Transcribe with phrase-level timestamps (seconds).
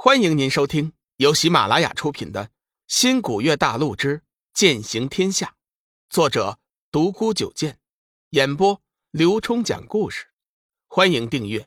[0.00, 2.44] 欢迎您收听由喜马拉雅出品的
[2.86, 4.22] 《新古月大陆之
[4.54, 5.46] 剑行天下》，
[6.08, 6.60] 作者
[6.92, 7.80] 独孤九剑，
[8.30, 8.80] 演播
[9.10, 10.28] 刘冲讲故事。
[10.86, 11.66] 欢迎订阅。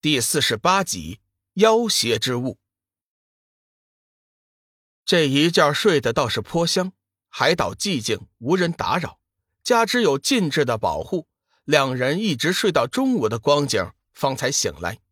[0.00, 1.20] 第四十八集：
[1.56, 2.56] 妖邪之物。
[5.04, 6.94] 这一觉睡得倒是颇香，
[7.28, 9.20] 海岛寂静，无人打扰，
[9.62, 11.28] 加之有禁制的保护，
[11.64, 15.02] 两人一直睡到中午的光景，方才醒来。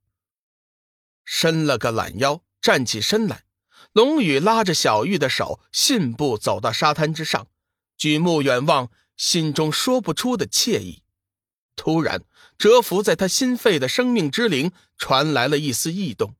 [1.25, 3.45] 伸了个懒腰，站起身来，
[3.93, 7.49] 龙宇拉着小玉的手，信步走到沙滩之上，
[7.97, 11.03] 举目远望，心中说不出的惬意。
[11.77, 12.25] 突然，
[12.57, 16.37] 蛰伏在他心肺的生命之灵传来了一丝异动。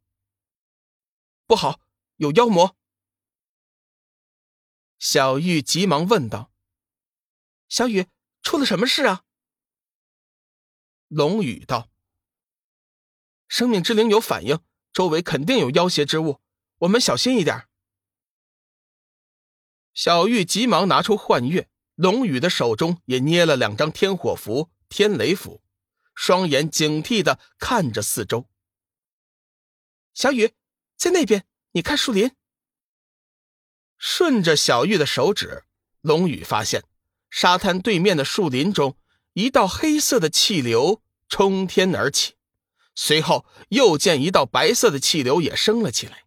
[1.47, 1.81] 不好，
[2.17, 2.77] 有妖魔！
[4.99, 6.53] 小玉急忙问道
[7.69, 8.07] ：“小雨，
[8.43, 9.25] 出了什么事啊？”
[11.09, 11.91] 龙宇道
[13.49, 14.61] ：“生命之灵有反应。”
[14.95, 16.41] 周围肯定有妖邪之物，
[16.79, 17.67] 我们小心一点。
[19.93, 25.63] 小玉急忙拿出幻月，龙宇的手中也捏了两张天火符、天雷符，
[26.15, 28.49] 双眼警惕的看着四周。
[30.15, 30.53] 小雨，
[30.97, 32.31] 在那边，你看树林。
[33.99, 35.65] 顺着小玉的手指，
[36.03, 36.85] 龙宇发现
[37.31, 38.97] 沙滩对面的树林中，
[39.33, 42.35] 一道黑色的气流冲天而起。
[42.95, 46.25] 随后又见一道白色的气流也升了起来，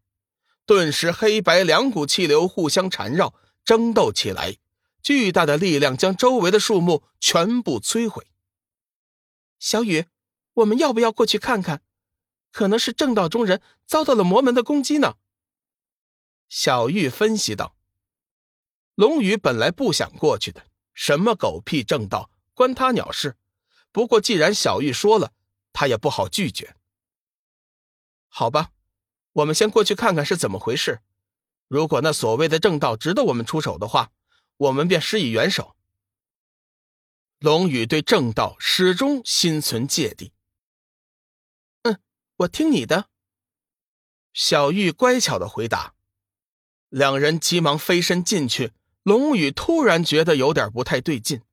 [0.65, 4.57] 顿时黑白两股气流互相缠绕，争斗起来，
[5.01, 8.27] 巨大的力量将周围的树木全部摧毁。
[9.59, 10.07] 小雨，
[10.55, 11.81] 我们要不要过去看看？
[12.51, 15.15] 可能是正道中人遭到了魔门的攻击呢。
[16.49, 17.75] 小玉分析道
[18.95, 23.37] ：“龙宇本来不想过去的，什么狗屁正道，关他鸟事。
[23.91, 25.31] 不过既然小玉说了。”
[25.77, 26.75] 他也不好拒绝。
[28.29, 28.71] 好吧，
[29.33, 31.03] 我们先过去看看是怎么回事。
[31.67, 34.11] 如果那所谓的正道值得我们出手的话，
[34.57, 35.75] 我们便施以援手。
[37.37, 40.33] 龙宇对正道始终心存芥蒂。
[41.83, 42.01] 嗯，
[42.37, 43.09] 我听你的。
[44.33, 45.93] 小玉乖巧的回答。
[46.89, 48.73] 两人急忙飞身进去。
[49.03, 51.43] 龙宇突然觉得有点不太对劲，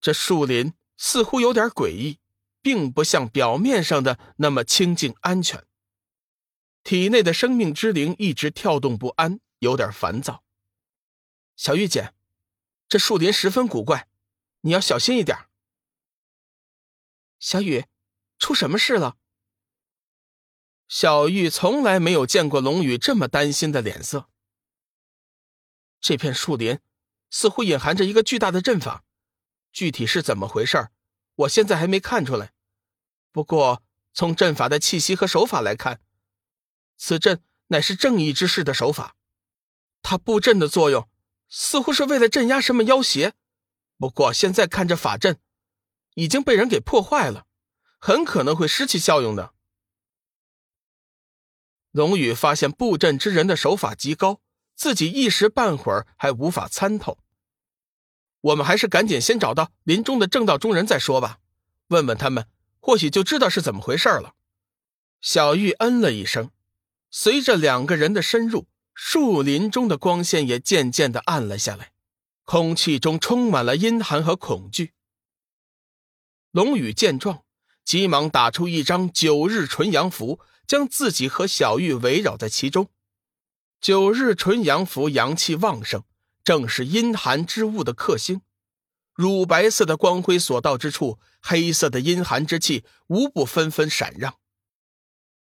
[0.00, 2.18] 这树林似乎有点诡异。
[2.66, 5.64] 并不像表面上的那么清静安全。
[6.82, 10.42] 体内的生命之灵一直跳动不安，有点烦躁。
[11.54, 12.12] 小玉姐，
[12.88, 14.08] 这树林十分古怪，
[14.62, 15.46] 你要小心一点。
[17.38, 17.84] 小雨，
[18.36, 19.16] 出什么事了？
[20.88, 24.28] 小玉从来没有见过龙宇这么担心的脸色。
[26.00, 26.80] 这片树林
[27.30, 29.04] 似乎隐含着一个巨大的阵法，
[29.70, 30.88] 具体是怎么回事
[31.36, 32.54] 我现在还没看出来。
[33.36, 33.82] 不过，
[34.14, 36.00] 从阵法的气息和手法来看，
[36.96, 39.14] 此阵乃是正义之士的手法。
[40.00, 41.06] 他布阵的作用，
[41.50, 43.34] 似乎是为了镇压什么妖邪。
[43.98, 45.38] 不过现在看这法阵，
[46.14, 47.44] 已经被人给破坏了，
[47.98, 49.52] 很可能会失去效用的。
[51.90, 54.40] 龙宇发现布阵之人的手法极高，
[54.74, 57.18] 自己一时半会儿还无法参透。
[58.40, 61.40] 我们还是赶紧先找到林中的正道中人再说吧，
[61.88, 62.48] 问问他们。
[62.86, 64.36] 或许就知道是怎么回事了。
[65.20, 66.52] 小玉嗯了一声，
[67.10, 71.90] 随着两个人的深入，树林中的光线也渐渐的暗了下来，
[72.44, 74.92] 空气中充满了阴寒和恐惧。
[76.52, 77.42] 龙宇见状，
[77.84, 82.88] 急忙打出一张九日纯阳符，将自己和小玉围绕在其中。
[83.80, 86.04] 九日纯阳符阳气旺盛，
[86.44, 88.42] 正是阴寒之物的克星。
[89.12, 94.34] 乳白色的光辉所到之处，黑色的阴寒之气无不纷纷闪让。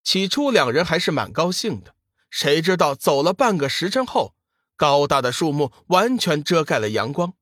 [0.04, 1.96] 起初两人还是蛮高兴的，
[2.30, 4.36] 谁知道走了半个时辰后，
[4.76, 7.34] 高大的树木完全遮盖了阳光，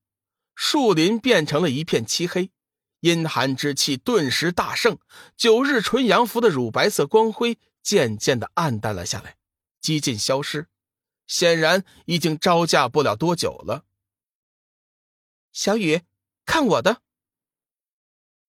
[0.56, 2.52] 树林变成了一片漆黑，
[3.02, 4.98] 阴寒之气顿时大盛，
[5.36, 9.36] 九日纯阳符的乳白色光辉渐渐的暗淡了下来，
[9.82, 10.68] 几近消失，
[11.28, 13.84] 显然已经招架不了多久了。
[15.52, 16.04] 小雨。
[16.46, 17.03] 看我的！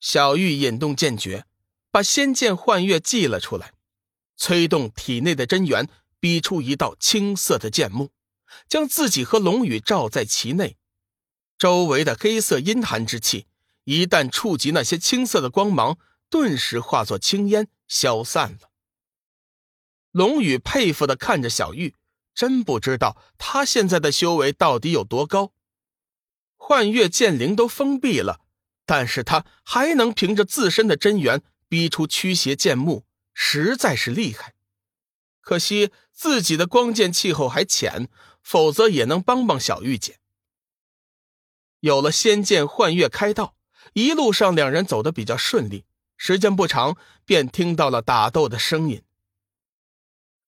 [0.05, 1.47] 小玉引动剑诀，
[1.91, 3.73] 把仙剑幻月祭了出来，
[4.37, 5.89] 催动体内的真元，
[6.21, 8.11] 逼出一道青色的剑幕，
[8.69, 10.77] 将自己和龙宇罩在其内。
[11.57, 13.47] 周围的黑色阴寒之气，
[13.85, 15.97] 一旦触及那些青色的光芒，
[16.29, 18.69] 顿时化作青烟消散了。
[20.11, 21.95] 龙宇佩服的看着小玉，
[22.35, 25.55] 真不知道他现在的修为到底有多高。
[26.59, 28.44] 幻月剑灵都封闭了，
[28.87, 34.55] 但是他还能凭着自身的真元逼出驱邪剑幕，实在是厉害。
[35.41, 38.09] 可惜自己的光剑气候还浅，
[38.43, 40.19] 否则也能帮帮小玉姐。
[41.81, 43.57] 有了仙剑幻月开道，
[43.93, 45.85] 一路上两人走得比较顺利。
[46.17, 46.97] 时间不长，
[47.27, 49.03] 便听到了打斗的声音。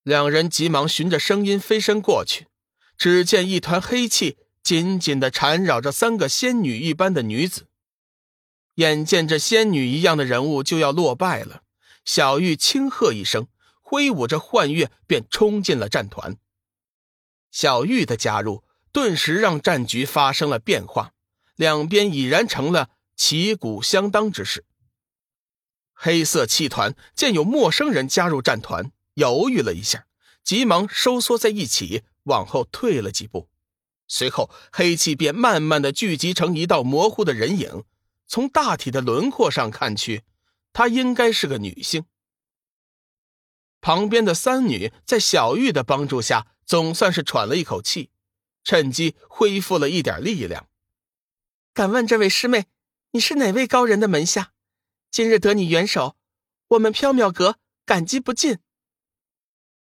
[0.03, 2.47] 两人急忙循着声音飞身过去，
[2.97, 7.67] 只见一团黑气紧紧的缠绕着三个仙女一般的女子。
[8.77, 11.63] 眼见这仙女一样的人物就要落败了，
[12.05, 13.49] 小玉轻喝一声，
[13.81, 16.37] 挥舞着幻月便冲进了战团。
[17.51, 21.13] 小玉的加入顿时让战局发生了变化，
[21.55, 24.65] 两边已然成了旗鼓相当之势。
[25.95, 30.07] 黑色气团见有陌生人加入战团，犹豫了一下，
[30.45, 33.49] 急忙收缩在一起，往后退了几步。
[34.07, 37.85] 随后，黑气便慢慢的聚集成一道模糊的人影。
[38.27, 40.25] 从大体的轮廓上看去，
[40.73, 42.05] 她应该是个女性。
[43.81, 48.11] 旁边的三女在小玉的帮助下，总算是喘了一口气，
[48.65, 50.69] 趁机恢复了一点力量。
[51.73, 52.67] 敢问这位师妹，
[53.13, 54.53] 你是哪位高人的门下？
[55.11, 56.17] 今日得你援手，
[56.69, 58.59] 我们缥缈阁感激不尽。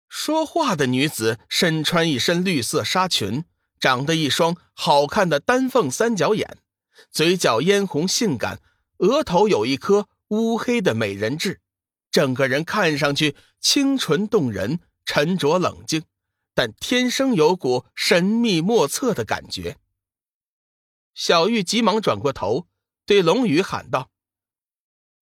[0.08, 3.44] 说话的女子身穿一身绿色纱裙，
[3.80, 6.58] 长得一双好看的丹凤三角眼。
[7.10, 8.60] 嘴角嫣红性感，
[8.98, 11.60] 额头有一颗乌黑的美人痣，
[12.10, 16.04] 整个人看上去清纯动人、沉着冷静，
[16.54, 19.78] 但天生有股神秘莫测的感觉。
[21.14, 22.68] 小玉急忙转过头，
[23.06, 24.10] 对龙宇喊道：“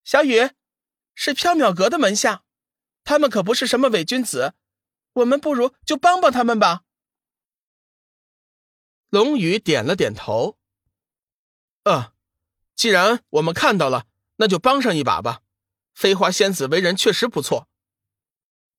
[0.03, 0.49] 小雨，
[1.13, 2.43] 是缥缈阁的门下，
[3.03, 4.55] 他们可不是什么伪君子，
[5.13, 6.83] 我们不如就帮帮他们吧。”
[9.09, 10.57] 龙宇点了点头。
[11.85, 12.13] 啊，
[12.75, 14.05] 既然我们看到了，
[14.37, 15.41] 那就帮上一把吧。
[15.93, 17.67] 飞花仙子为人确实不错。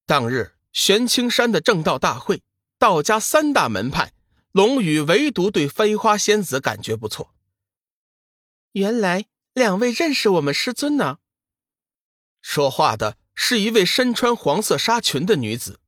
[0.04, 2.42] 当日玄青山的正道大会，
[2.78, 4.12] 道家三大门派，
[4.52, 7.32] 龙宇唯独对飞花仙子感觉不错。
[8.72, 11.18] 原来两位认识我们师尊呢。
[12.42, 15.80] 说话的是一位身穿黄色纱裙的女子，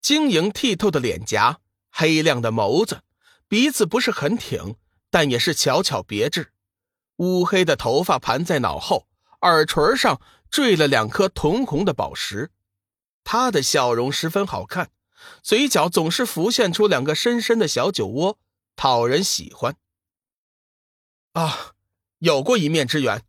[0.00, 1.60] 晶莹剔透的脸颊，
[1.90, 3.02] 黑亮的眸子，
[3.46, 4.76] 鼻子不是很挺。
[5.10, 6.52] 但也是巧巧别致，
[7.16, 9.08] 乌黑的头发盘在脑后，
[9.40, 10.20] 耳垂上
[10.50, 12.52] 缀了两颗铜红的宝石。
[13.24, 14.92] 他的笑容十分好看，
[15.42, 18.38] 嘴角总是浮现出两个深深的小酒窝，
[18.76, 19.76] 讨人喜欢。
[21.32, 21.74] 啊，
[22.18, 23.24] 有过一面之缘，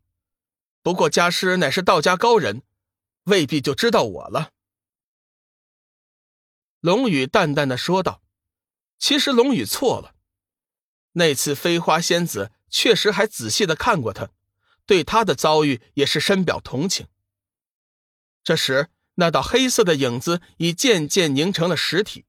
[0.82, 2.64] 不过家师乃是道家高人，
[3.24, 4.52] 未必就知道我了。
[6.80, 8.24] 龙宇淡淡的说道
[8.98, 10.16] ：“其实龙宇错了。”
[11.14, 14.30] 那次飞花仙子确实还仔细的看过他，
[14.86, 17.08] 对他的遭遇也是深表同情。
[18.44, 22.26] 这时，那道黑色的影子已渐渐凝成了实体，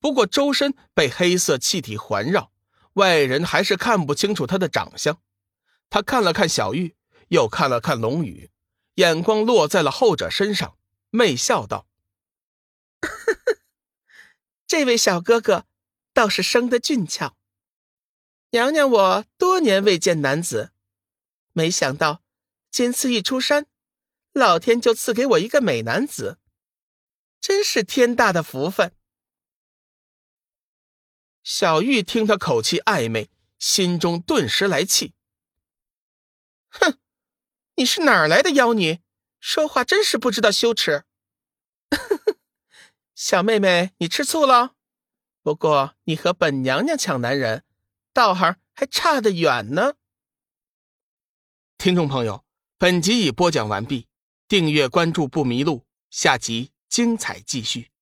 [0.00, 2.52] 不过周身被黑色气体环绕，
[2.94, 5.22] 外人还是看不清楚他的长相。
[5.88, 6.96] 他看了看小玉，
[7.28, 8.50] 又看了看龙宇，
[8.96, 10.76] 眼光落在了后者身上，
[11.10, 11.86] 媚笑道：
[14.66, 15.64] “这位小哥哥
[16.12, 17.36] 倒是生得俊俏。”
[18.50, 20.72] 娘娘，我多年未见男子，
[21.52, 22.22] 没想到
[22.70, 23.66] 今次一出山，
[24.32, 26.38] 老天就赐给我一个美男子，
[27.40, 28.94] 真是天大的福分。
[31.42, 35.12] 小玉听他口气暧昧，心中顿时来气。
[36.68, 36.98] 哼，
[37.74, 39.00] 你是哪儿来的妖女？
[39.40, 41.04] 说话真是不知道羞耻。
[43.14, 44.74] 小妹妹，你吃醋了？
[45.42, 47.64] 不过你和本娘娘抢男人。
[48.18, 49.94] 道行还差得远呢。
[51.76, 52.44] 听众朋友，
[52.76, 54.08] 本集已播讲完毕，
[54.48, 57.92] 订阅关注不迷路，下集精彩继续。